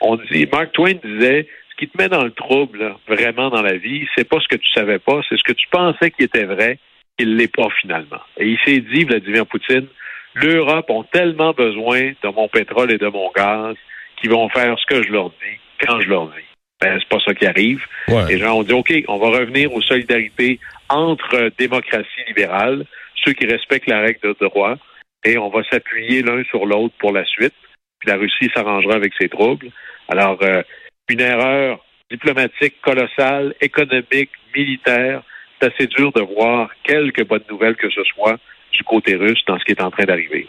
On 0.00 0.16
dit, 0.16 0.46
Mark 0.50 0.72
Twain 0.72 0.94
disait, 1.02 1.46
ce 1.70 1.76
qui 1.76 1.88
te 1.88 2.00
met 2.00 2.08
dans 2.08 2.24
le 2.24 2.30
trouble, 2.30 2.94
vraiment 3.06 3.50
dans 3.50 3.62
la 3.62 3.76
vie, 3.76 4.06
c'est 4.16 4.28
pas 4.28 4.40
ce 4.40 4.48
que 4.48 4.56
tu 4.56 4.70
savais 4.72 4.98
pas, 4.98 5.20
c'est 5.28 5.36
ce 5.36 5.44
que 5.44 5.52
tu 5.52 5.66
pensais 5.70 6.10
qui 6.10 6.22
était 6.22 6.44
vrai, 6.44 6.78
qu'il 7.18 7.36
l'est 7.36 7.52
pas 7.54 7.68
finalement. 7.80 8.20
Et 8.38 8.48
il 8.48 8.58
s'est 8.64 8.80
dit, 8.80 9.04
Vladimir 9.04 9.46
Poutine, 9.46 9.86
l'Europe 10.34 10.88
ont 10.90 11.04
tellement 11.04 11.52
besoin 11.52 12.12
de 12.22 12.28
mon 12.28 12.48
pétrole 12.48 12.92
et 12.92 12.98
de 12.98 13.08
mon 13.08 13.30
gaz 13.36 13.74
qu'ils 14.16 14.30
vont 14.30 14.48
faire 14.48 14.78
ce 14.78 14.86
que 14.86 15.02
je 15.02 15.12
leur 15.12 15.30
dis 15.30 15.58
quand 15.80 16.00
je 16.00 16.08
leur 16.08 16.26
dis. 16.28 16.44
Ben, 16.80 16.98
c'est 17.00 17.08
pas 17.08 17.22
ça 17.24 17.34
qui 17.34 17.46
arrive. 17.46 17.84
Ouais. 18.06 18.26
Les 18.28 18.38
gens 18.38 18.58
ont 18.58 18.62
dit, 18.62 18.72
OK, 18.72 18.92
on 19.08 19.18
va 19.18 19.38
revenir 19.38 19.72
aux 19.72 19.82
solidarités 19.82 20.60
entre 20.88 21.50
démocratie 21.58 22.24
libérale, 22.28 22.86
ceux 23.24 23.32
qui 23.32 23.46
respectent 23.46 23.88
la 23.88 24.00
règle 24.00 24.20
de 24.22 24.36
droit, 24.40 24.76
et 25.24 25.38
on 25.38 25.50
va 25.50 25.62
s'appuyer 25.70 26.22
l'un 26.22 26.44
sur 26.44 26.66
l'autre 26.66 26.94
pour 26.98 27.12
la 27.12 27.24
suite. 27.24 27.54
Puis 27.98 28.08
la 28.08 28.16
Russie 28.16 28.48
s'arrangera 28.54 28.94
avec 28.94 29.12
ses 29.20 29.28
troubles. 29.28 29.70
Alors, 30.08 30.38
euh, 30.42 30.62
une 31.08 31.20
erreur 31.20 31.84
diplomatique 32.10 32.80
colossale, 32.80 33.54
économique, 33.60 34.30
militaire, 34.54 35.22
c'est 35.60 35.74
assez 35.74 35.86
dur 35.88 36.12
de 36.12 36.22
voir 36.22 36.70
quelques 36.84 37.26
bonnes 37.26 37.42
nouvelles 37.50 37.76
que 37.76 37.90
ce 37.90 38.02
soit 38.04 38.38
du 38.72 38.84
côté 38.84 39.16
russe 39.16 39.42
dans 39.48 39.58
ce 39.58 39.64
qui 39.64 39.72
est 39.72 39.82
en 39.82 39.90
train 39.90 40.04
d'arriver. 40.04 40.46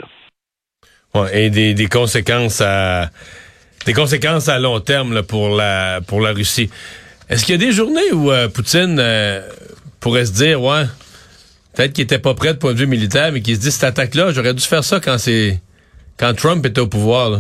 Ouais, 1.16 1.46
et 1.46 1.50
des, 1.50 1.74
des 1.74 1.88
conséquences 1.88 2.62
à 2.62 3.10
des 3.86 3.94
conséquences 3.94 4.50
à 4.50 4.60
long 4.60 4.80
terme 4.80 5.14
là, 5.14 5.24
pour 5.24 5.50
la 5.50 6.02
pour 6.08 6.22
la 6.22 6.32
Russie. 6.32 6.70
Est-ce 7.30 7.46
qu'il 7.46 7.56
y 7.60 7.64
a 7.64 7.66
des 7.66 7.72
journées 7.72 8.12
où 8.12 8.32
euh, 8.32 8.48
Poutine 8.48 8.98
euh, 9.00 9.42
pourrait 10.00 10.26
se 10.26 10.34
dire 10.34 10.62
ouais 10.62 10.84
peut-être 11.76 11.94
qu'il 11.94 12.04
était 12.04 12.20
pas 12.20 12.34
prêt 12.34 12.54
de 12.54 12.60
point 12.60 12.74
de 12.74 12.78
vue 12.78 12.88
militaire, 12.88 13.32
mais 13.32 13.42
qu'il 13.42 13.56
se 13.56 13.62
dit 13.62 13.72
cette 13.72 13.84
attaque-là, 13.84 14.32
j'aurais 14.32 14.54
dû 14.54 14.64
faire 14.64 14.84
ça 14.84 15.00
quand 15.00 15.18
c'est 15.18 15.60
quand 16.18 16.34
Trump 16.34 16.66
était 16.66 16.82
au 16.82 16.88
pouvoir. 16.88 17.30
Là? 17.30 17.40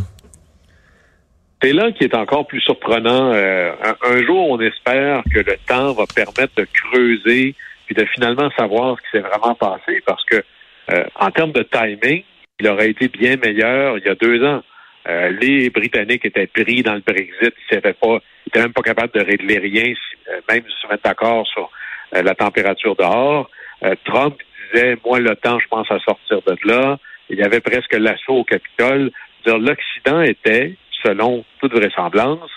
C'est 1.62 1.74
là 1.74 1.92
qui 1.92 2.06
est 2.06 2.16
encore 2.16 2.48
plus 2.48 2.62
surprenant. 2.62 3.34
Euh, 3.34 3.72
un, 3.84 4.16
un 4.16 4.26
jour, 4.26 4.50
on 4.50 4.60
espère 4.62 5.24
que 5.34 5.40
le 5.40 5.58
temps 5.68 5.92
va 5.94 6.06
permettre 6.16 6.54
de 6.56 6.66
creuser 6.72 7.56
puis 7.90 7.96
de 7.96 8.06
finalement 8.14 8.50
savoir 8.58 8.98
ce 8.98 9.02
qui 9.02 9.18
s'est 9.18 9.28
vraiment 9.28 9.56
passé, 9.56 10.02
parce 10.06 10.24
que 10.26 10.44
euh, 10.92 11.04
en 11.16 11.32
termes 11.32 11.52
de 11.52 11.64
timing, 11.64 12.24
il 12.60 12.68
aurait 12.68 12.92
été 12.92 13.08
bien 13.08 13.36
meilleur 13.36 13.98
il 13.98 14.06
y 14.06 14.10
a 14.10 14.16
deux 14.16 14.46
ans. 14.46 14.62
Euh, 15.08 15.30
les 15.30 15.70
Britanniques 15.70 16.26
étaient 16.26 16.48
pris 16.48 16.84
dans 16.84 16.96
le 16.96 17.02
Brexit, 17.02 17.54
ils 17.72 17.76
n'étaient 17.76 17.94
pas, 17.94 18.20
ils 18.46 18.50
étaient 18.50 18.62
même 18.62 18.74
pas 18.74 18.82
capables 18.82 19.14
de 19.14 19.22
régler 19.22 19.58
rien, 19.58 19.94
euh, 20.30 20.42
même 20.50 20.64
se 20.68 20.88
mettre 20.88 21.04
d'accord 21.04 21.48
sur 21.48 21.72
euh, 22.16 22.22
la 22.22 22.36
température 22.36 22.96
dehors. 22.96 23.50
Euh, 23.84 23.96
Trump 24.06 24.38
disait, 24.74 24.98
moi, 25.06 25.20
le 25.20 25.36
temps, 25.36 25.60
je 25.60 25.68
pense 25.68 25.90
à 25.90 26.00
sortir 26.00 26.42
de 26.42 26.56
là. 26.66 27.00
Il 27.30 27.38
y 27.38 27.44
avait 27.44 27.62
presque 27.62 27.94
l'assaut 27.94 28.40
au 28.40 28.44
Capitole. 28.44 29.12
L'Occident 29.46 30.22
était, 30.22 30.76
selon 31.04 31.46
toute 31.60 31.74
vraisemblance, 31.74 32.52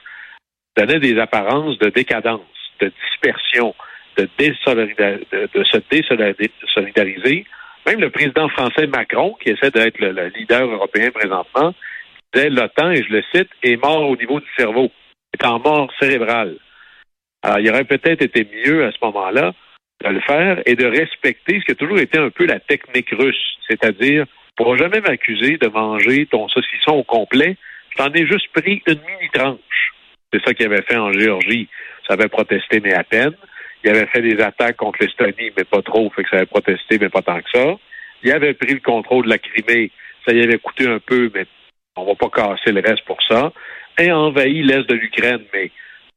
donnait 0.76 0.99
des 0.99 1.18
apparences 1.18 1.78
de 1.78 1.90
décadence, 1.90 2.40
de 2.80 2.90
dispersion, 3.04 3.75
de, 4.16 4.28
de, 4.38 5.49
de 5.54 5.64
se 5.64 5.78
désolidariser. 5.90 7.46
Même 7.87 8.00
le 8.00 8.11
président 8.11 8.49
français 8.49 8.87
Macron, 8.87 9.37
qui 9.40 9.50
essaie 9.50 9.70
d'être 9.70 9.99
le 9.99 10.28
leader 10.37 10.68
européen 10.68 11.11
présentement, 11.11 11.75
disait 12.32 12.50
l'OTAN, 12.50 12.90
et 12.90 13.02
je 13.02 13.12
le 13.12 13.22
cite, 13.34 13.48
est 13.62 13.76
mort 13.76 14.08
au 14.08 14.16
niveau 14.16 14.40
du 14.40 14.46
cerveau, 14.56 14.90
est 15.32 15.44
en 15.44 15.58
mort 15.58 15.92
cérébrale. 16.00 16.56
Alors, 17.42 17.58
il 17.58 17.70
aurait 17.70 17.84
peut-être 17.84 18.22
été 18.22 18.46
mieux 18.64 18.84
à 18.84 18.92
ce 18.92 18.98
moment-là 19.02 19.52
de 20.04 20.08
le 20.08 20.20
faire 20.20 20.62
et 20.66 20.74
de 20.74 20.86
respecter 20.86 21.60
ce 21.60 21.64
qui 21.64 21.72
a 21.72 21.74
toujours 21.74 21.98
été 21.98 22.18
un 22.18 22.30
peu 22.30 22.46
la 22.46 22.60
technique 22.60 23.10
russe, 23.10 23.56
c'est-à-dire, 23.68 24.26
pour 24.56 24.76
jamais 24.76 25.00
m'accuser 25.00 25.56
de 25.56 25.68
manger 25.68 26.26
ton 26.26 26.48
saucisson 26.48 26.92
au 26.92 27.04
complet, 27.04 27.56
je 27.90 27.96
t'en 27.96 28.12
ai 28.12 28.26
juste 28.26 28.48
pris 28.52 28.82
une 28.86 29.00
mini-tranche. 29.00 29.92
C'est 30.32 30.42
ça 30.44 30.54
qu'il 30.54 30.66
avait 30.66 30.82
fait 30.82 30.96
en 30.96 31.12
Géorgie. 31.12 31.68
Ça 32.06 32.14
avait 32.14 32.28
protesté, 32.28 32.80
mais 32.80 32.94
à 32.94 33.04
peine. 33.04 33.34
Il 33.84 33.90
avait 33.90 34.06
fait 34.06 34.22
des 34.22 34.40
attaques 34.40 34.76
contre 34.76 34.98
l'Estonie, 35.02 35.50
mais 35.56 35.64
pas 35.64 35.82
trop, 35.82 36.10
fait 36.10 36.22
que 36.22 36.30
ça 36.30 36.36
avait 36.36 36.46
protesté, 36.46 36.98
mais 37.00 37.08
pas 37.08 37.22
tant 37.22 37.40
que 37.40 37.50
ça. 37.52 37.74
Il 38.22 38.32
avait 38.32 38.54
pris 38.54 38.74
le 38.74 38.80
contrôle 38.80 39.24
de 39.24 39.30
la 39.30 39.38
Crimée, 39.38 39.90
ça 40.26 40.32
y 40.32 40.42
avait 40.42 40.58
coûté 40.58 40.86
un 40.86 41.00
peu, 41.00 41.30
mais 41.34 41.46
on 41.96 42.04
va 42.04 42.14
pas 42.14 42.30
casser 42.30 42.72
le 42.72 42.80
reste 42.80 43.04
pour 43.04 43.18
ça. 43.22 43.52
Et 43.99 44.11
envahi 44.11 44.62
l'est 44.62 44.88
de 44.88 44.94
l'Ukraine, 44.94 45.42
mais 45.52 45.70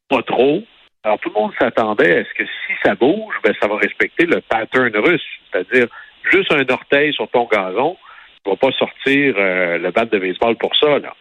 pas 0.10 0.24
trop. 0.24 0.64
Alors 1.04 1.20
tout 1.20 1.30
le 1.30 1.40
monde 1.40 1.52
s'attendait 1.60 2.20
à 2.20 2.26
ce 2.26 2.34
que 2.34 2.46
si 2.46 2.74
ça 2.84 2.96
bouge, 2.96 3.36
ben 3.44 3.54
ça 3.62 3.68
va 3.68 3.78
respecter 3.78 4.26
le 4.26 4.42
pattern 4.42 4.96
russe, 4.98 5.22
c'est-à-dire 5.52 5.88
juste 6.32 6.52
un 6.52 6.66
orteil 6.70 7.14
sur 7.14 7.30
ton 7.30 7.46
gazon, 7.46 7.98
tu 8.44 8.50
vas 8.50 8.56
pas 8.56 8.72
sortir 8.72 9.36
euh, 9.38 9.78
le 9.78 9.92
bat 9.92 10.06
de 10.06 10.18
baseball 10.18 10.56
pour 10.56 10.76
ça 10.76 11.00
là. 11.00 11.14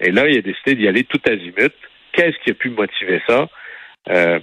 Et 0.00 0.10
là, 0.10 0.26
il 0.28 0.38
a 0.38 0.40
décidé 0.40 0.74
d'y 0.74 0.88
aller 0.88 1.04
tout 1.04 1.20
azimut. 1.26 1.72
Qu'est-ce 2.12 2.38
qui 2.42 2.50
a 2.50 2.54
pu 2.54 2.70
motiver 2.70 3.20
ça? 3.28 3.48
Euh, 4.08 4.40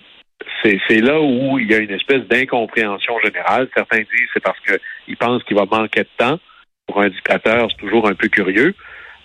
c'est 0.64 0.80
c'est 0.88 1.02
là 1.02 1.20
où 1.20 1.58
il 1.60 1.70
y 1.70 1.74
a 1.74 1.80
une 1.80 1.92
espèce 1.92 2.22
d'incompréhension 2.28 3.20
générale. 3.20 3.68
Certains 3.76 3.98
disent 3.98 4.30
c'est 4.34 4.44
parce 4.44 4.60
qu'ils 4.60 5.18
pensent 5.18 5.44
qu'il 5.44 5.58
va 5.58 5.66
manquer 5.66 6.02
de 6.02 6.10
temps. 6.18 6.40
Pour 6.88 7.02
un 7.02 7.10
dictateur, 7.10 7.68
c'est 7.70 7.78
toujours 7.78 8.08
un 8.08 8.14
peu 8.14 8.30
curieux. 8.30 8.74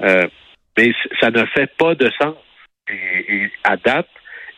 Euh, 0.02 0.26
mais 0.76 0.92
ça 1.20 1.30
ne 1.30 1.44
fait 1.46 1.70
pas 1.76 1.94
de 1.94 2.10
sens. 2.20 2.36
Et, 2.90 3.34
et 3.34 3.52
à 3.64 3.76
date, 3.76 4.08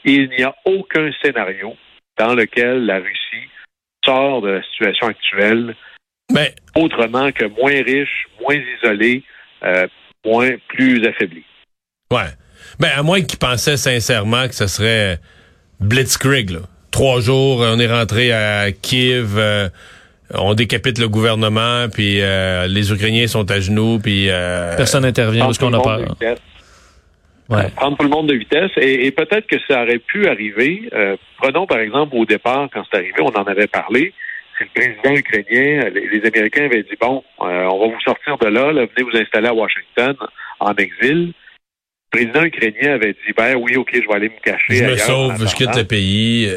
il 0.05 0.29
n'y 0.31 0.43
a 0.43 0.55
aucun 0.65 1.11
scénario 1.23 1.77
dans 2.19 2.35
lequel 2.35 2.87
la 2.87 2.97
Russie 2.97 3.49
sort 4.05 4.43
de 4.43 4.51
la 4.51 4.63
situation 4.63 5.09
actuelle 5.09 5.75
Mais 6.33 6.55
autrement 6.77 7.33
que 7.33 7.45
moins 7.47 7.83
riche, 7.83 8.27
moins 8.41 8.57
isolé, 8.77 9.23
euh, 9.65 9.87
moins 10.25 10.51
plus 10.69 11.07
affaibli. 11.07 11.45
ouais. 12.13 12.31
Ben 12.81 12.91
à 12.97 13.03
moins 13.03 13.21
qu'il 13.23 13.39
pensait 13.39 13.77
sincèrement 13.77 14.49
que 14.49 14.55
ce 14.55 14.67
serait 14.67 15.19
Blitzkrieg 15.81 16.51
là. 16.51 16.61
Trois 16.91 17.21
jours, 17.21 17.61
on 17.61 17.79
est 17.79 17.87
rentré 17.87 18.33
à 18.33 18.73
Kiev, 18.73 19.37
euh, 19.37 19.69
on 20.33 20.54
décapite 20.54 20.99
le 20.99 21.09
gouvernement, 21.09 21.87
puis 21.93 22.21
euh, 22.21 22.66
les 22.66 22.93
Ukrainiens 22.93 23.26
sont 23.26 23.50
à 23.50 23.61
genoux, 23.61 23.99
puis 24.02 24.31
euh, 24.31 24.76
Personne 24.76 25.02
n'intervient 25.02 25.45
parce 25.45 25.59
qu'on 25.59 25.73
a 25.75 25.78
tout 25.78 25.88
le 25.88 25.97
monde 25.97 25.99
peur. 25.99 26.16
de 26.16 26.26
vitesse. 26.26 26.38
Ouais. 27.50 27.69
Prendre 27.76 27.97
tout 27.99 28.04
le 28.04 28.11
monde 28.11 28.28
de 28.28 28.35
vitesse. 28.35 28.71
Et, 28.78 29.07
et 29.07 29.11
peut-être 29.11 29.47
que 29.47 29.57
ça 29.69 29.83
aurait 29.83 29.99
pu 29.99 30.26
arriver. 30.28 30.88
Euh, 30.95 31.16
prenons 31.38 31.66
par 31.66 31.78
exemple 31.78 32.16
au 32.16 32.25
départ, 32.25 32.69
quand 32.73 32.83
c'est 32.90 32.97
arrivé, 32.97 33.21
on 33.21 33.28
en 33.38 33.45
avait 33.45 33.66
parlé. 33.66 34.14
C'est 34.59 34.64
le 34.64 34.71
président 34.75 35.14
ukrainien, 35.14 35.90
les, 35.90 36.09
les 36.09 36.26
Américains 36.26 36.64
avaient 36.64 36.85
dit 36.85 36.97
bon, 37.00 37.23
euh, 37.43 37.64
on 37.71 37.81
va 37.81 37.95
vous 37.95 38.00
sortir 38.00 38.38
de 38.38 38.47
là, 38.47 38.73
là, 38.73 38.87
venez 38.87 39.11
vous 39.11 39.19
installer 39.19 39.49
à 39.49 39.54
Washington 39.54 40.16
en 40.61 40.75
exil. 40.76 41.33
Le 42.12 42.19
président 42.19 42.45
ukrainien 42.45 42.95
avait 42.95 43.12
dit 43.12 43.33
ben 43.37 43.57
oui, 43.57 43.76
ok, 43.76 43.90
je 43.93 44.09
vais 44.09 44.14
aller 44.14 44.28
me 44.31 44.40
cacher. 44.43 44.75
je 44.76 44.85
me 44.85 44.93
ailleurs 44.93 44.99
sauve, 45.00 45.47
je 45.47 45.54
quitte 45.54 45.76
le 45.76 45.85
pays. 45.85 46.49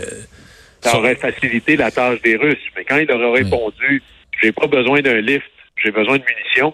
Ça 0.91 0.97
aurait 0.97 1.15
facilité 1.15 1.75
la 1.75 1.91
tâche 1.91 2.21
des 2.21 2.35
Russes. 2.35 2.57
Mais 2.75 2.83
quand 2.83 2.97
il 2.97 3.11
aurait 3.11 3.41
répondu, 3.41 4.01
j'ai 4.41 4.51
pas 4.51 4.67
besoin 4.67 5.01
d'un 5.01 5.21
lift, 5.21 5.45
j'ai 5.83 5.91
besoin 5.91 6.17
de 6.17 6.23
munitions, 6.23 6.73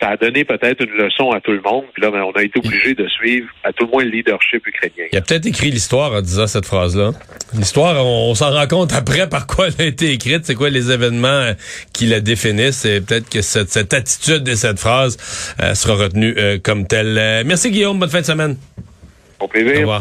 ça 0.00 0.08
a 0.10 0.16
donné 0.16 0.44
peut-être 0.44 0.82
une 0.82 0.92
leçon 0.92 1.30
à 1.30 1.40
tout 1.40 1.52
le 1.52 1.60
monde. 1.60 1.84
Puis 1.92 2.02
là, 2.02 2.10
ben, 2.10 2.22
on 2.22 2.32
a 2.32 2.42
été 2.42 2.58
obligé 2.58 2.94
de 2.94 3.06
suivre 3.08 3.48
à 3.64 3.72
tout 3.72 3.84
le 3.84 3.90
moins 3.90 4.02
le 4.02 4.10
leadership 4.10 4.66
ukrainien. 4.66 5.08
Il 5.12 5.18
a 5.18 5.20
peut-être 5.20 5.44
écrit 5.44 5.70
l'histoire 5.70 6.12
en 6.12 6.22
disant 6.22 6.46
cette 6.46 6.64
phrase-là. 6.64 7.12
L'histoire, 7.54 8.04
on, 8.04 8.30
on 8.30 8.34
s'en 8.34 8.50
rend 8.50 8.66
compte 8.66 8.92
après 8.94 9.28
par 9.28 9.46
quoi 9.46 9.68
elle 9.68 9.84
a 9.84 9.88
été 9.88 10.10
écrite, 10.12 10.46
c'est 10.46 10.54
quoi 10.54 10.70
les 10.70 10.90
événements 10.90 11.52
qui 11.92 12.06
la 12.06 12.20
définissent. 12.20 12.86
Et 12.86 13.02
peut-être 13.02 13.28
que 13.28 13.42
cette, 13.42 13.68
cette 13.68 13.92
attitude 13.92 14.48
et 14.48 14.56
cette 14.56 14.78
phrase 14.78 15.18
euh, 15.60 15.74
sera 15.74 15.94
retenue 15.94 16.34
euh, 16.38 16.58
comme 16.62 16.86
telle. 16.86 17.18
Euh, 17.18 17.42
merci 17.44 17.70
Guillaume, 17.70 17.98
bonne 17.98 18.10
fin 18.10 18.20
de 18.20 18.26
semaine. 18.26 18.56
Au 19.38 19.46
revoir. 19.46 19.98